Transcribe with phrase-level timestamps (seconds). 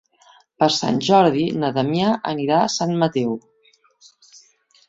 [0.61, 3.37] Per Sant Jordi na Damià anirà a Sant Mateu.